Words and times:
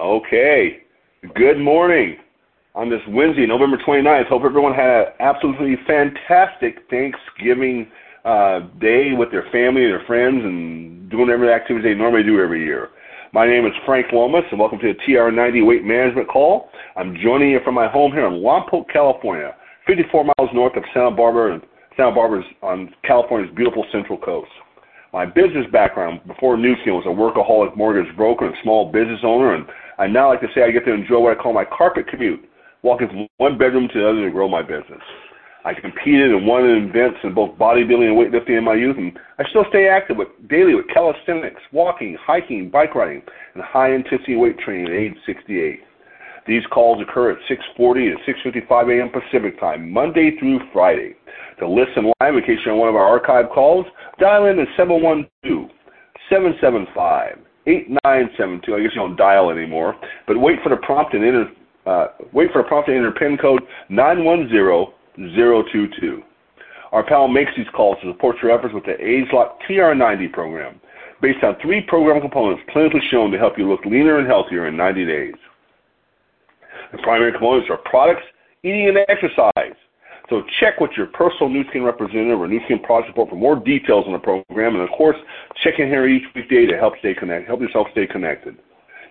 Okay. 0.00 0.78
Good 1.34 1.58
morning 1.58 2.16
on 2.74 2.88
this 2.88 3.02
Wednesday, 3.10 3.44
November 3.44 3.76
29th. 3.86 4.28
Hope 4.28 4.44
everyone 4.46 4.72
had 4.72 4.88
an 4.88 5.06
absolutely 5.20 5.76
fantastic 5.86 6.88
Thanksgiving 6.88 7.86
uh, 8.24 8.60
day 8.80 9.12
with 9.12 9.30
their 9.30 9.44
family 9.52 9.84
and 9.84 9.92
their 9.92 10.06
friends 10.06 10.40
and 10.42 11.10
doing 11.10 11.28
every 11.28 11.52
activity 11.52 11.92
they 11.92 11.94
normally 11.94 12.22
do 12.22 12.40
every 12.40 12.64
year. 12.64 12.88
My 13.34 13.46
name 13.46 13.66
is 13.66 13.72
Frank 13.84 14.06
Lomas, 14.10 14.44
and 14.50 14.58
welcome 14.58 14.78
to 14.78 14.94
the 14.94 14.98
TR90 15.06 15.66
Weight 15.66 15.84
Management 15.84 16.28
Call. 16.28 16.70
I'm 16.96 17.14
joining 17.22 17.50
you 17.50 17.60
from 17.62 17.74
my 17.74 17.86
home 17.86 18.10
here 18.10 18.26
in 18.26 18.40
Lompoc, 18.40 18.88
California, 18.90 19.54
54 19.86 20.24
miles 20.24 20.50
north 20.54 20.76
of 20.76 20.84
Santa 20.94 21.10
Barbara, 21.10 21.60
Santa 21.98 22.14
Barbara's 22.14 22.46
on 22.62 22.88
California's 23.04 23.54
beautiful 23.54 23.84
Central 23.92 24.16
Coast. 24.16 24.50
My 25.12 25.26
business 25.26 25.66
background 25.72 26.20
before 26.26 26.56
Skin 26.56 26.94
was 26.94 27.04
a 27.04 27.08
workaholic 27.08 27.76
mortgage 27.76 28.14
broker 28.16 28.46
and 28.46 28.54
small 28.62 28.92
business 28.92 29.18
owner, 29.24 29.54
and 29.54 29.66
I 29.98 30.06
now 30.06 30.28
like 30.28 30.40
to 30.40 30.46
say 30.54 30.62
I 30.62 30.70
get 30.70 30.84
to 30.84 30.92
enjoy 30.92 31.18
what 31.18 31.36
I 31.36 31.42
call 31.42 31.52
my 31.52 31.64
carpet 31.64 32.06
commute, 32.06 32.48
walking 32.82 33.08
from 33.08 33.26
one 33.38 33.58
bedroom 33.58 33.88
to 33.88 33.98
the 33.98 34.08
other 34.08 34.24
to 34.24 34.30
grow 34.30 34.48
my 34.48 34.62
business. 34.62 35.02
I 35.64 35.74
competed 35.74 36.30
and 36.30 36.46
won 36.46 36.64
in 36.64 36.88
events 36.88 37.18
in 37.24 37.34
both 37.34 37.58
bodybuilding 37.58 38.06
and 38.06 38.16
weightlifting 38.16 38.56
in 38.56 38.64
my 38.64 38.74
youth, 38.74 38.96
and 38.98 39.18
I 39.38 39.48
still 39.50 39.64
stay 39.68 39.88
active 39.88 40.16
with, 40.16 40.28
daily 40.48 40.76
with 40.76 40.86
calisthenics, 40.94 41.60
walking, 41.72 42.16
hiking, 42.20 42.70
bike 42.70 42.94
riding, 42.94 43.22
and 43.54 43.62
high 43.64 43.92
intensity 43.92 44.36
weight 44.36 44.58
training 44.60 44.86
at 44.86 44.92
age 44.92 45.14
68. 45.26 45.80
These 46.46 46.62
calls 46.72 47.02
occur 47.02 47.32
at 47.32 47.38
6:40 47.48 48.10
and 48.10 48.18
6:55 48.26 48.98
a.m. 48.98 49.10
Pacific 49.10 49.60
Time, 49.60 49.90
Monday 49.90 50.38
through 50.38 50.60
Friday. 50.72 51.16
To 51.58 51.68
listen 51.68 52.10
live, 52.20 52.36
in 52.36 52.42
case 52.42 52.58
you're 52.64 52.72
on 52.74 52.80
one 52.80 52.88
of 52.88 52.96
our 52.96 53.06
archive 53.06 53.50
calls, 53.50 53.84
dial 54.18 54.46
in 54.46 54.58
at 54.58 54.66
712-775-8972. 54.78 57.36
I 57.66 58.22
guess 58.80 58.86
you 58.94 58.94
don't 58.94 59.16
dial 59.16 59.50
anymore, 59.50 59.94
but 60.26 60.40
wait 60.40 60.62
for 60.62 60.70
the 60.70 60.78
prompt 60.78 61.12
and 61.14 61.22
enter. 61.24 61.50
Uh, 61.86 62.08
wait 62.32 62.50
for 62.52 62.62
the 62.62 62.68
prompt 62.68 62.88
to 62.88 62.96
enter 62.96 63.12
PIN 63.12 63.36
code 63.38 63.62
910022. 63.90 66.22
Our 66.92 67.04
panel 67.04 67.28
makes 67.28 67.52
these 67.56 67.68
calls 67.74 67.96
to 68.02 68.12
support 68.12 68.36
your 68.42 68.52
efforts 68.52 68.74
with 68.74 68.84
the 68.84 68.94
ageLOC 68.94 69.52
TR90 69.68 70.32
program, 70.32 70.80
based 71.22 71.44
on 71.44 71.54
three 71.62 71.82
program 71.82 72.20
components 72.20 72.62
clinically 72.74 73.00
shown 73.10 73.30
to 73.30 73.38
help 73.38 73.56
you 73.58 73.68
look 73.68 73.84
leaner 73.84 74.18
and 74.18 74.26
healthier 74.26 74.66
in 74.66 74.76
90 74.76 75.06
days. 75.06 75.34
The 76.92 76.98
primary 76.98 77.32
components 77.32 77.68
are 77.70 77.78
products, 77.78 78.22
eating, 78.62 78.88
and 78.88 78.98
exercise. 79.08 79.76
So 80.28 80.42
check 80.60 80.80
with 80.80 80.92
your 80.96 81.06
personal 81.06 81.48
Nu 81.48 81.64
representative 81.84 82.40
or 82.40 82.46
Nu 82.46 82.60
product 82.84 83.08
support 83.08 83.30
for 83.30 83.36
more 83.36 83.56
details 83.56 84.04
on 84.06 84.12
the 84.12 84.18
program, 84.18 84.74
and 84.76 84.82
of 84.82 84.90
course, 84.96 85.16
check 85.62 85.74
in 85.78 85.88
here 85.88 86.06
each 86.06 86.22
weekday 86.34 86.66
to 86.66 86.76
help 86.76 86.94
stay 87.00 87.14
connected, 87.14 87.48
help 87.48 87.60
yourself 87.60 87.88
stay 87.92 88.06
connected. 88.06 88.56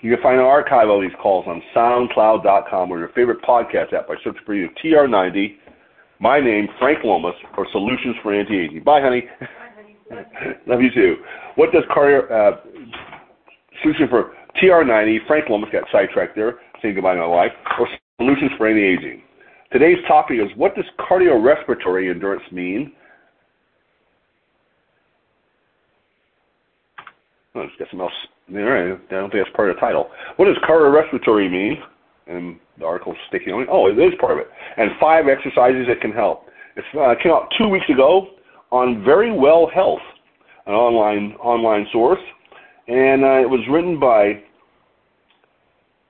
You 0.02 0.14
can 0.14 0.24
find 0.24 0.40
an 0.40 0.46
archive 0.46 0.88
of 0.88 1.02
these 1.02 1.12
calls 1.22 1.46
on 1.46 1.62
SoundCloud.com 1.76 2.90
or 2.90 3.00
your 3.00 3.10
favorite 3.10 3.42
podcast 3.42 3.92
app 3.92 4.08
by 4.08 4.16
searching 4.24 4.42
for 4.46 4.54
either 4.54 4.74
TR90, 4.82 5.58
my 6.20 6.40
name 6.40 6.70
Frank 6.80 7.04
Lomas, 7.04 7.36
or 7.58 7.68
Solutions 7.74 8.16
for 8.24 8.34
Anti-Aging. 8.34 8.84
Bye, 8.86 9.02
honey. 9.02 9.28
Bye, 9.42 9.48
honey. 10.40 10.56
Love 10.68 10.82
you 10.82 10.92
too. 10.92 11.18
What 11.56 11.74
does 11.74 11.84
cardio 11.92 12.32
uh, 12.32 12.62
solution 13.82 14.08
for 14.08 14.32
TR90? 14.56 15.28
Frank 15.28 15.50
Lomas 15.50 15.70
got 15.74 15.84
sidetracked 15.92 16.34
there 16.34 16.60
saying 16.82 16.96
goodbye 16.96 17.16
to 17.16 17.22
my 17.22 17.28
wife, 17.28 17.52
or 17.80 17.88
solutions 18.18 18.52
for 18.58 18.68
anti-aging. 18.68 19.22
Today's 19.72 19.98
topic 20.08 20.40
is 20.40 20.50
what 20.56 20.76
does 20.76 20.86
cardiorespiratory 21.00 22.10
endurance 22.12 22.44
mean? 22.52 22.92
Oh, 27.56 27.62
it's 27.62 27.74
got 27.78 27.88
some 27.92 28.02
else 28.02 28.14
there. 28.48 28.94
I 28.94 28.98
don't 29.10 29.32
think 29.32 29.44
that's 29.44 29.56
part 29.56 29.70
of 29.70 29.76
the 29.76 29.80
title. 29.80 30.10
What 30.38 30.46
does 30.46 30.58
cardiorespiratory 30.68 31.52
mean? 31.52 31.78
And 32.28 32.60
the 32.78 32.86
article's 32.86 33.18
sticking 33.28 33.54
on 33.54 33.64
it. 33.64 33.70
Oh, 33.72 33.88
it 33.88 33.98
is 33.98 34.14
part 34.20 34.34
of 34.34 34.38
it. 34.40 34.48
And 34.78 34.92
five 35.00 35.28
exercises 35.28 35.88
that 35.88 36.00
can 36.02 36.12
help. 36.12 36.46
It 36.76 36.86
uh, 36.98 37.16
came 37.22 37.32
out 37.32 37.50
two 37.58 37.68
weeks 37.68 37.90
ago 37.90 38.28
on 38.72 39.04
Verywell 39.04 39.72
Health, 39.74 40.02
an 40.68 40.74
online 40.74 41.34
online 41.38 41.88
source, 41.92 42.20
and 42.88 43.24
uh, 43.24 43.42
it 43.42 43.50
was 43.50 43.60
written 43.70 44.00
by 44.00 44.42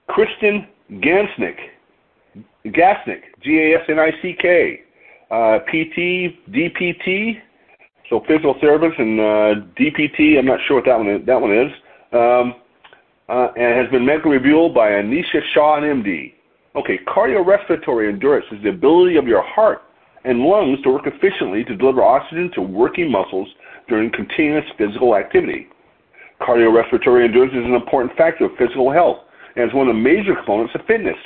Kristen 0.10 0.68
Gansnick, 0.92 1.58
Gasnick, 2.66 3.22
G-A-S-N-I-C-K, 3.42 4.82
uh, 5.32 5.60
PT, 5.60 6.52
DPT, 6.52 7.40
so 8.10 8.24
physical 8.28 8.56
therapist 8.60 9.00
and 9.00 9.20
uh, 9.20 9.56
DPT. 9.80 10.40
I'm 10.40 10.46
not 10.46 10.60
sure 10.68 10.78
what 10.78 10.86
that 10.86 10.98
one 10.98 11.10
is. 11.10 11.26
That 11.28 11.40
one 11.40 11.56
is, 11.56 11.72
um, 12.12 12.56
uh, 13.30 13.52
and 13.56 13.78
has 13.78 13.90
been 13.92 14.04
medically 14.06 14.38
reviewed 14.38 14.74
by 14.74 14.90
Anisha 14.90 15.42
Shah, 15.54 15.80
MD. 15.80 16.34
Okay, 16.76 17.00
cardiorespiratory 17.08 18.10
endurance 18.10 18.46
is 18.52 18.62
the 18.64 18.70
ability 18.70 19.16
of 19.18 19.28
your 19.28 19.44
heart 19.44 19.84
and 20.26 20.40
lungs 20.40 20.82
to 20.84 20.90
work 20.90 21.06
efficiently 21.06 21.64
to 21.64 21.76
deliver 21.76 22.04
oxygen 22.04 22.52
to 22.56 22.62
working 22.62 23.12
muscles 23.12 23.48
during 23.88 24.12
continuous 24.12 24.66
physical 24.78 25.16
activity. 25.16 25.68
Cardiorespiratory 26.42 27.26
endurance 27.26 27.54
is 27.54 27.64
an 27.64 27.76
important 27.76 28.16
factor 28.18 28.46
of 28.46 28.52
physical 28.58 28.92
health 28.92 29.20
and 29.60 29.70
is 29.70 29.76
one 29.76 29.90
of 29.90 29.96
the 29.96 30.02
major 30.02 30.36
components 30.36 30.74
of 30.74 30.86
fitness. 30.86 31.18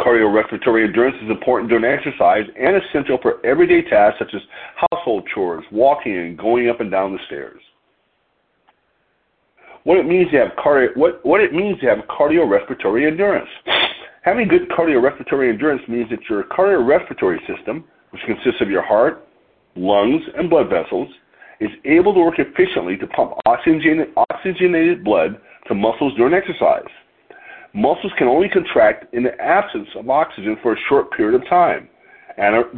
Cardiorespiratory 0.00 0.84
endurance 0.84 1.16
is 1.22 1.30
important 1.30 1.70
during 1.70 1.84
exercise 1.84 2.44
and 2.58 2.76
essential 2.76 3.18
for 3.22 3.44
everyday 3.46 3.82
tasks 3.88 4.18
such 4.18 4.34
as 4.34 4.40
household 4.90 5.28
chores, 5.32 5.64
walking, 5.70 6.16
and 6.16 6.36
going 6.38 6.68
up 6.68 6.80
and 6.80 6.90
down 6.90 7.12
the 7.12 7.18
stairs. 7.26 7.60
What 9.84 9.96
it 9.96 10.06
means 10.06 10.30
to 10.32 10.38
have 10.38 10.48
cardio, 10.58 10.96
what, 10.96 11.24
what 11.24 11.40
it 11.40 11.52
means 11.52 11.78
to 11.80 11.86
have 11.86 11.98
cardiorespiratory 12.08 13.06
endurance. 13.06 13.48
Having 14.22 14.48
good 14.48 14.68
cardiorespiratory 14.68 15.50
endurance 15.50 15.82
means 15.88 16.10
that 16.10 16.18
your 16.28 16.44
cardiorespiratory 16.44 17.38
system, 17.46 17.84
which 18.10 18.22
consists 18.26 18.60
of 18.60 18.70
your 18.70 18.82
heart, 18.82 19.26
lungs, 19.76 20.22
and 20.36 20.50
blood 20.50 20.68
vessels, 20.68 21.08
is 21.60 21.70
able 21.84 22.12
to 22.14 22.20
work 22.20 22.38
efficiently 22.38 22.96
to 22.96 23.06
pump 23.06 23.34
oxygenated, 23.46 24.08
oxygenated 24.16 25.04
blood 25.04 25.40
to 25.68 25.74
muscles 25.74 26.14
during 26.16 26.34
exercise. 26.34 26.88
Muscles 27.74 28.12
can 28.18 28.26
only 28.26 28.48
contract 28.48 29.12
in 29.14 29.22
the 29.22 29.40
absence 29.40 29.88
of 29.94 30.08
oxygen 30.08 30.56
for 30.62 30.72
a 30.72 30.76
short 30.88 31.12
period 31.12 31.40
of 31.40 31.48
time 31.48 31.88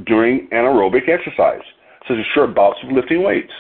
during 0.07 0.49
anaerobic 0.49 1.09
exercise, 1.09 1.63
such 2.09 2.17
as 2.19 2.25
short 2.35 2.55
bouts 2.55 2.79
of 2.83 2.91
lifting 2.91 3.23
weights. 3.23 3.53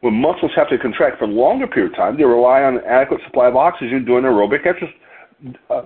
When 0.00 0.14
muscles 0.14 0.52
have 0.56 0.68
to 0.68 0.78
contract 0.78 1.18
for 1.18 1.24
a 1.24 1.28
longer 1.28 1.66
period 1.66 1.92
of 1.92 1.96
time, 1.96 2.16
they 2.16 2.24
rely 2.24 2.62
on 2.62 2.76
an 2.76 2.84
adequate 2.86 3.20
supply 3.24 3.48
of 3.48 3.56
oxygen 3.56 4.04
during 4.04 4.24
aerobic 4.24 4.66
exercise. 4.66 4.94
Uh, 5.70 5.82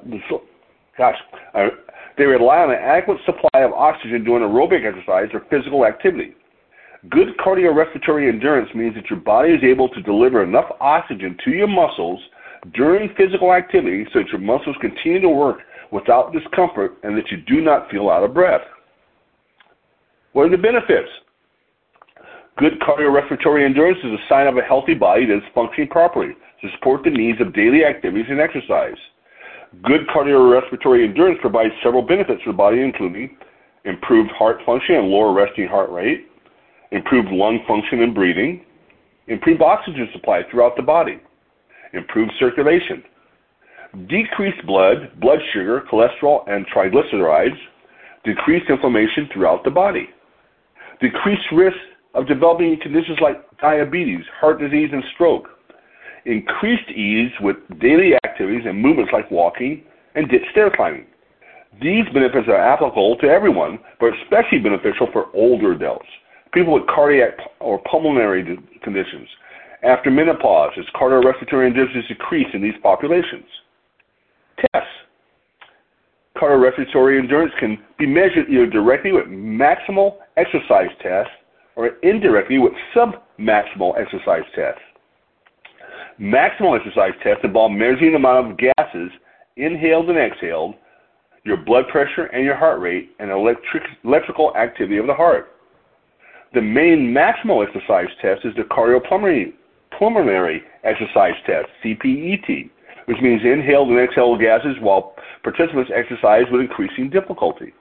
gosh, 0.97 1.17
uh, 1.55 1.69
they 2.17 2.25
rely 2.25 2.59
on 2.59 2.71
an 2.71 2.79
adequate 2.79 3.19
supply 3.25 3.61
of 3.61 3.73
oxygen 3.73 4.25
during 4.25 4.43
aerobic 4.43 4.85
exercise 4.85 5.29
or 5.33 5.41
physical 5.49 5.87
activity. 5.87 6.35
Good 7.09 7.37
cardiorespiratory 7.39 8.29
endurance 8.29 8.69
means 8.75 8.97
that 8.97 9.09
your 9.09 9.21
body 9.21 9.53
is 9.53 9.63
able 9.63 9.89
to 9.91 10.03
deliver 10.03 10.43
enough 10.43 10.71
oxygen 10.81 11.37
to 11.45 11.51
your 11.51 11.69
muscles 11.69 12.21
during 12.75 13.15
physical 13.17 13.53
activity 13.53 14.05
so 14.13 14.19
that 14.19 14.29
your 14.29 14.41
muscles 14.41 14.77
continue 14.81 15.21
to 15.21 15.29
work 15.29 15.59
without 15.93 16.33
discomfort 16.33 16.99
and 17.05 17.17
that 17.17 17.31
you 17.31 17.37
do 17.37 17.61
not 17.61 17.89
feel 17.89 18.11
out 18.11 18.25
of 18.25 18.35
breath. 18.35 18.63
What 20.33 20.47
are 20.47 20.51
the 20.51 20.59
benefits? 20.59 21.09
Good 22.57 22.81
cardiorespiratory 22.81 23.65
endurance 23.65 23.99
is 24.03 24.11
a 24.11 24.29
sign 24.29 24.49
of 24.49 24.57
a 24.57 24.63
healthy 24.63 24.95
body 24.95 25.25
that 25.27 25.37
is 25.37 25.43
functioning 25.55 25.89
properly 25.89 26.35
to 26.61 26.71
support 26.73 27.05
the 27.05 27.11
needs 27.11 27.41
of 27.41 27.55
daily 27.55 27.85
activities 27.85 28.27
and 28.29 28.41
exercise. 28.41 28.97
Good 29.85 30.09
cardiorespiratory 30.09 31.05
endurance 31.05 31.39
provides 31.41 31.73
several 31.81 32.03
benefits 32.03 32.43
for 32.43 32.51
the 32.51 32.57
body, 32.57 32.81
including 32.81 33.37
improved 33.85 34.33
heart 34.33 34.59
function 34.67 34.97
and 34.97 35.09
lower 35.09 35.33
resting 35.33 35.69
heart 35.69 35.91
rate, 35.91 36.28
improved 36.91 37.29
lung 37.31 37.61
function 37.67 38.03
and 38.03 38.15
breathing, 38.15 38.65
improved 39.27 39.63
oxygen 39.63 40.09
supply 40.13 40.43
throughout 40.51 40.77
the 40.77 40.83
body, 40.83 41.21
improved 41.93 42.33
circulation, 42.39 43.03
decreased 44.09 44.65
blood, 44.67 45.11
blood 45.21 45.39
sugar, 45.53 45.85
cholesterol, 45.91 46.49
and 46.49 46.67
triglycerides, 46.69 47.57
decreased 48.25 48.69
inflammation 48.69 49.29
throughout 49.33 49.65
the 49.65 49.71
body, 49.71 50.09
decreased 51.01 51.47
risk 51.53 51.77
of 52.15 52.27
developing 52.27 52.79
conditions 52.81 53.19
like 53.21 53.45
diabetes, 53.61 54.25
heart 54.41 54.59
disease, 54.59 54.91
and 54.93 55.05
stroke, 55.15 55.49
increased 56.25 56.91
ease 56.91 57.31
with 57.41 57.57
daily 57.81 58.15
activities 58.25 58.63
and 58.67 58.81
movements 58.81 59.13
like 59.13 59.31
walking 59.31 59.83
and 60.15 60.27
stair 60.51 60.71
climbing. 60.75 61.07
These 61.81 62.05
benefits 62.13 62.49
are 62.49 62.57
applicable 62.57 63.17
to 63.19 63.29
everyone, 63.29 63.79
but 64.01 64.13
especially 64.23 64.59
beneficial 64.59 65.09
for 65.13 65.27
older 65.35 65.73
adults 65.73 66.09
people 66.53 66.75
with 66.75 66.87
cardiac 66.87 67.39
or 67.61 67.81
pulmonary 67.91 68.59
conditions. 68.83 69.29
After 69.83 70.11
menopause, 70.11 70.73
as 70.79 70.85
cardiorespiratory 70.95 71.67
endurance 71.67 72.07
decrease 72.09 72.49
in 72.53 72.63
these 72.63 72.75
populations. 72.83 73.47
Tests. 74.73 74.89
Cardiorespiratory 76.37 77.19
endurance 77.19 77.53
can 77.61 77.79
be 77.99 78.07
measured 78.07 78.49
either 78.49 78.67
directly 78.67 79.13
with 79.13 79.27
maximal 79.27 80.17
exercise 80.37 80.91
tests 81.01 81.33
or 81.77 81.91
indirectly 82.03 82.59
with 82.59 82.73
submaximal 82.95 83.99
exercise 84.01 84.43
tests. 84.55 84.81
Maximal 86.21 86.79
exercise 86.79 87.13
tests 87.23 87.45
involve 87.45 87.71
measuring 87.71 88.13
the 88.13 88.17
amount 88.17 88.51
of 88.51 88.59
gases 88.59 89.11
inhaled 89.57 90.09
and 90.11 90.19
exhaled, 90.19 90.75
your 91.45 91.57
blood 91.57 91.85
pressure 91.89 92.27
and 92.27 92.45
your 92.45 92.57
heart 92.57 92.81
rate, 92.81 93.11
and 93.21 93.31
electric, 93.31 93.85
electrical 94.05 94.55
activity 94.57 94.99
of 94.99 95.07
the 95.07 95.15
heart. 95.15 95.53
The 96.55 96.63
main 96.63 97.15
maximal 97.15 97.67
exercise 97.67 98.09
test 98.23 98.45
is 98.45 98.55
the 98.57 98.63
cardiopulmonary 98.63 99.53
pulmonary 99.99 100.63
exercise 100.85 101.35
test, 101.45 101.69
CPET, 101.85 102.71
which 103.07 103.19
means 103.21 103.43
inhaled 103.45 103.89
and 103.89 103.99
exhaled 103.99 104.41
gases 104.41 104.77
while 104.81 105.15
participants 105.43 105.91
exercise 105.95 106.45
with 106.51 106.61
increasing 106.61 107.11
difficulty. 107.11 107.73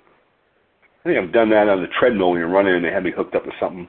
I 1.05 1.09
think 1.09 1.19
I've 1.19 1.33
done 1.33 1.49
that 1.51 1.69
on 1.69 1.81
the 1.81 1.87
treadmill 1.99 2.31
when 2.31 2.39
you're 2.39 2.49
running 2.49 2.75
and 2.75 2.83
they 2.83 2.91
had 2.91 3.03
me 3.03 3.11
hooked 3.11 3.35
up 3.35 3.43
to 3.45 3.51
something 3.59 3.87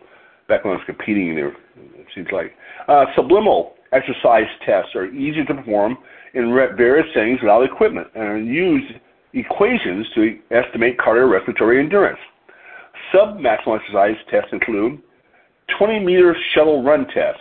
back 0.48 0.64
when 0.64 0.75
I 0.75 0.76
was 0.76 0.86
competing 0.86 1.34
there, 1.34 1.48
it 1.48 2.06
seems 2.14 2.28
like. 2.32 2.54
Uh, 2.86 3.06
subliminal 3.16 3.74
exercise 3.92 4.46
tests 4.64 4.94
are 4.94 5.06
easy 5.06 5.44
to 5.44 5.54
perform 5.54 5.98
in 6.34 6.54
various 6.76 7.06
settings 7.14 7.40
without 7.40 7.62
equipment 7.62 8.08
and 8.14 8.46
use 8.46 8.82
equations 9.34 10.06
to 10.14 10.38
estimate 10.50 10.98
cardiorespiratory 10.98 11.81
endurance. 11.81 12.19
Submaximal 13.12 13.81
exercise 13.81 14.16
tests 14.31 14.50
include 14.52 15.00
20 15.78 16.00
meter 16.00 16.37
shuttle 16.55 16.82
run 16.82 17.06
tests. 17.08 17.40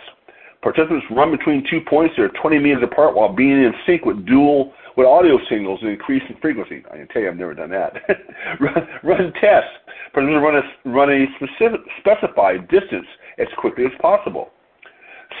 Participants 0.62 1.06
run 1.10 1.30
between 1.30 1.64
two 1.70 1.80
points 1.88 2.14
that 2.16 2.24
are 2.24 2.40
20 2.40 2.58
meters 2.58 2.82
apart 2.82 3.14
while 3.14 3.32
being 3.32 3.52
in 3.52 3.72
sync 3.86 4.04
with 4.04 4.26
dual 4.26 4.72
with 4.96 5.06
audio 5.06 5.38
signals 5.48 5.78
and 5.82 5.90
increasing 5.90 6.36
frequency. 6.42 6.82
I 6.90 6.96
can 6.96 7.08
tell 7.08 7.22
you 7.22 7.28
I've 7.28 7.36
never 7.36 7.54
done 7.54 7.70
that. 7.70 7.94
run, 8.60 8.88
run 9.04 9.32
tests. 9.40 9.70
Participants 10.12 10.42
run 10.42 10.56
a, 10.56 10.90
run 10.90 11.10
a 11.10 11.26
specific, 11.36 11.80
specified 12.00 12.68
distance 12.68 13.06
as 13.38 13.46
quickly 13.58 13.84
as 13.84 13.92
possible. 14.00 14.50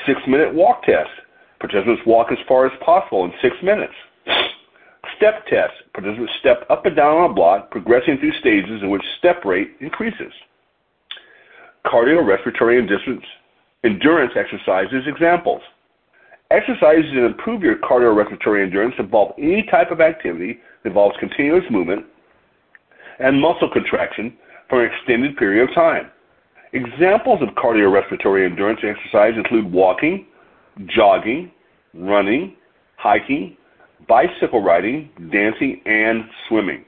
Six 0.06 0.20
minute 0.28 0.54
walk 0.54 0.84
test. 0.84 1.10
Participants 1.58 2.02
walk 2.06 2.30
as 2.30 2.38
far 2.46 2.66
as 2.66 2.72
possible 2.84 3.24
in 3.24 3.32
six 3.42 3.56
minutes. 3.60 3.94
Step 5.18 5.44
test. 5.46 5.74
Participants 5.92 6.32
step 6.40 6.64
up 6.70 6.86
and 6.86 6.96
down 6.96 7.18
on 7.18 7.30
a 7.30 7.34
block, 7.34 7.70
progressing 7.70 8.18
through 8.18 8.32
stages 8.40 8.82
in 8.82 8.88
which 8.88 9.02
step 9.18 9.44
rate 9.44 9.76
increases. 9.80 10.32
Cardiorespiratory 11.84 12.78
endurance, 12.78 13.24
endurance 13.84 14.32
exercises 14.36 15.04
examples. 15.06 15.60
Exercises 16.50 17.10
that 17.14 17.26
improve 17.26 17.62
your 17.62 17.76
cardiorespiratory 17.76 18.62
endurance 18.62 18.94
involve 18.98 19.34
any 19.38 19.66
type 19.70 19.90
of 19.90 20.00
activity 20.00 20.60
that 20.82 20.90
involves 20.90 21.16
continuous 21.18 21.64
movement 21.70 22.06
and 23.18 23.40
muscle 23.40 23.68
contraction 23.70 24.34
for 24.70 24.82
an 24.82 24.90
extended 24.90 25.36
period 25.36 25.68
of 25.68 25.74
time. 25.74 26.10
Examples 26.72 27.42
of 27.42 27.48
cardiorespiratory 27.56 28.48
endurance 28.48 28.80
exercise 28.82 29.34
include 29.36 29.70
walking, 29.70 30.26
jogging, 30.86 31.50
running, 31.92 32.54
hiking, 32.96 33.57
bicycle 34.06 34.62
riding, 34.62 35.10
dancing, 35.32 35.80
and 35.86 36.24
swimming. 36.48 36.84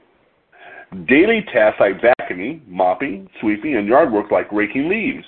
Daily 1.07 1.45
tasks 1.53 1.79
like 1.79 2.01
vacuuming, 2.01 2.67
mopping, 2.67 3.29
sweeping, 3.39 3.75
and 3.77 3.87
yard 3.87 4.11
work 4.11 4.31
like 4.31 4.51
raking 4.51 4.89
leaves, 4.89 5.25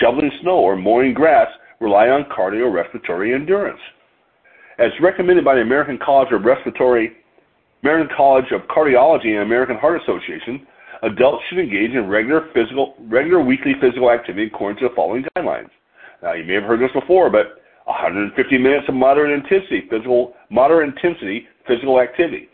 shoveling 0.00 0.30
snow, 0.40 0.58
or 0.58 0.76
mowing 0.76 1.14
grass 1.14 1.48
rely 1.80 2.08
on 2.08 2.24
cardiorespiratory 2.24 3.34
endurance. 3.34 3.80
As 4.78 4.90
recommended 5.00 5.44
by 5.44 5.56
the 5.56 5.60
American 5.60 5.98
College 5.98 6.32
of 6.32 6.44
Respiratory, 6.44 7.12
American 7.82 8.14
College 8.16 8.46
of 8.52 8.62
Cardiology 8.68 9.34
and 9.34 9.42
American 9.42 9.76
Heart 9.76 10.00
Association, 10.02 10.66
adults 11.02 11.42
should 11.48 11.58
engage 11.58 11.90
in 11.90 12.08
regular 12.08 12.48
physical, 12.54 12.94
regular 13.08 13.42
weekly 13.42 13.74
physical 13.80 14.10
activity 14.10 14.46
according 14.46 14.80
to 14.80 14.88
the 14.88 14.94
following 14.94 15.24
guidelines. 15.36 15.70
Now, 16.22 16.32
you 16.32 16.44
may 16.44 16.54
have 16.54 16.62
heard 16.62 16.80
this 16.80 16.92
before, 16.92 17.28
but 17.28 17.61
150 17.84 18.58
minutes 18.58 18.88
of 18.88 18.94
moderate 18.94 19.32
intensity 19.32 19.84
physical, 19.90 20.34
moderate 20.50 20.88
intensity 20.88 21.46
physical 21.66 22.00
activity, 22.00 22.48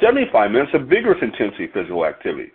75 0.00 0.50
minutes 0.50 0.72
of 0.74 0.88
vigorous 0.88 1.18
intensity 1.22 1.68
physical 1.72 2.04
activity, 2.04 2.50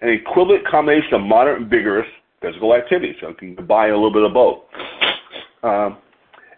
an 0.00 0.08
equivalent 0.08 0.66
combination 0.66 1.14
of 1.14 1.22
moderate 1.22 1.62
and 1.62 1.70
vigorous 1.70 2.06
physical 2.40 2.74
activity. 2.74 3.14
So 3.20 3.28
you 3.28 3.34
can 3.34 3.56
combine 3.56 3.90
a 3.90 3.94
little 3.94 4.12
bit 4.12 4.22
of 4.22 4.32
both. 4.32 4.60
Um, 5.62 5.98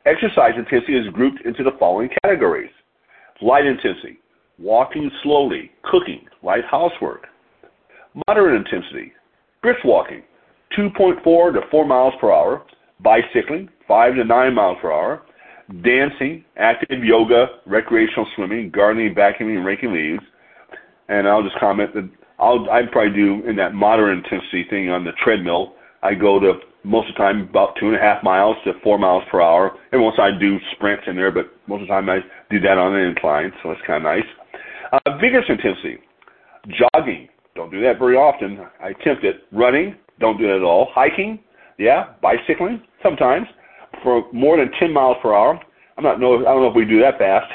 exercise 0.06 0.52
intensity 0.56 0.96
is 0.96 1.06
grouped 1.12 1.40
into 1.44 1.62
the 1.62 1.72
following 1.78 2.10
categories: 2.22 2.70
light 3.40 3.66
intensity, 3.66 4.18
walking 4.58 5.10
slowly, 5.22 5.70
cooking, 5.82 6.26
light 6.42 6.64
housework, 6.70 7.26
Moderate 8.26 8.66
intensity. 8.66 9.12
Brisk 9.62 9.84
walking, 9.84 10.22
2.4 10.76 11.54
to 11.54 11.60
4 11.70 11.86
miles 11.86 12.14
per 12.20 12.32
hour. 12.32 12.64
Bicycling, 13.00 13.68
5 13.90 14.14
to 14.14 14.24
9 14.24 14.54
miles 14.54 14.78
per 14.80 14.92
hour. 14.92 15.22
Dancing, 15.82 16.44
active 16.56 17.02
yoga, 17.02 17.46
recreational 17.66 18.26
swimming, 18.36 18.70
gardening, 18.70 19.16
vacuuming, 19.16 19.56
and 19.56 19.66
raking 19.66 19.92
leaves. 19.92 20.22
And 21.08 21.26
I'll 21.26 21.42
just 21.42 21.58
comment 21.58 21.92
that 21.94 22.08
I'll 22.38 22.70
I'd 22.70 22.92
probably 22.92 23.14
do 23.14 23.42
in 23.48 23.56
that 23.56 23.74
moderate 23.74 24.18
intensity 24.18 24.64
thing 24.70 24.90
on 24.90 25.04
the 25.04 25.10
treadmill. 25.22 25.74
I 26.04 26.14
go 26.14 26.38
to 26.38 26.52
most 26.84 27.08
of 27.08 27.14
the 27.14 27.18
time 27.18 27.48
about 27.50 27.74
two 27.80 27.88
and 27.88 27.96
a 27.96 27.98
half 27.98 28.22
miles 28.22 28.56
to 28.64 28.72
four 28.82 28.96
miles 28.96 29.24
per 29.28 29.40
hour. 29.40 29.76
And 29.90 30.00
once 30.02 30.16
I 30.20 30.30
do 30.38 30.58
sprints 30.76 31.04
in 31.08 31.16
there, 31.16 31.32
but 31.32 31.50
most 31.66 31.82
of 31.82 31.88
the 31.88 31.92
time 31.92 32.08
I 32.08 32.20
do 32.48 32.60
that 32.60 32.78
on 32.78 32.94
an 32.94 33.08
incline, 33.08 33.52
so 33.62 33.72
it's 33.72 33.82
kind 33.86 34.06
of 34.06 34.10
nice. 34.10 34.30
Uh, 34.92 35.18
vigorous 35.18 35.46
intensity, 35.48 35.98
jogging, 36.78 37.28
don't 37.56 37.70
do 37.70 37.80
that 37.82 37.98
very 37.98 38.16
often. 38.16 38.66
I 38.80 38.90
attempt 38.90 39.24
it. 39.24 39.42
Running, 39.52 39.96
don't 40.20 40.38
do 40.38 40.46
that 40.46 40.56
at 40.56 40.62
all. 40.62 40.88
Hiking, 40.94 41.40
yeah. 41.78 42.14
Bicycling, 42.22 42.82
sometimes, 43.02 43.46
for 44.02 44.24
more 44.32 44.56
than 44.56 44.70
10 44.78 44.92
miles 44.92 45.16
per 45.22 45.34
hour. 45.34 45.60
I'm 45.96 46.04
not 46.04 46.20
know. 46.20 46.38
I 46.38 46.44
don't 46.44 46.62
know 46.62 46.68
if 46.68 46.76
we 46.76 46.84
do 46.84 47.00
that 47.00 47.18
fast. 47.18 47.50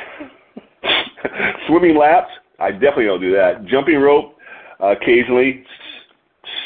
Swimming 1.68 1.98
laps, 1.98 2.30
I 2.60 2.72
definitely 2.72 3.06
don't 3.06 3.22
do 3.22 3.32
that. 3.34 3.66
Jumping 3.66 4.00
rope, 4.00 4.36
uh, 4.82 4.92
occasionally. 4.92 5.64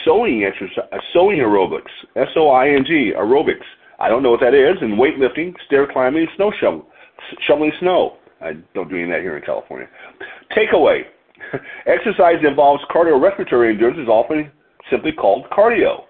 Sewing 0.04 0.44
exercise, 0.44 0.86
uh, 0.92 0.98
sewing 1.14 1.40
aerobics, 1.40 1.92
S-O-I-N-G, 2.16 3.14
aerobics. 3.18 3.66
I 4.00 4.08
don't 4.08 4.24
know 4.24 4.32
what 4.32 4.40
that 4.42 4.54
is. 4.54 4.78
And 4.82 4.94
weightlifting, 4.94 5.54
stair 5.66 5.88
climbing, 5.92 6.28
snow 6.36 6.52
shovel, 6.60 6.86
shoveling 7.48 7.72
snow. 7.80 8.18
I 8.42 8.54
don't 8.74 8.90
do 8.90 8.96
any 8.96 9.04
of 9.04 9.10
that 9.10 9.22
here 9.22 9.38
in 9.38 9.44
California. 9.44 9.88
Takeaway. 10.56 11.04
Exercise 11.86 12.38
involves 12.48 12.84
cardiorespiratory 12.92 13.72
endurance 13.72 14.00
is 14.00 14.08
often 14.08 14.52
simply 14.90 15.12
called 15.12 15.46
cardio. 15.52 16.04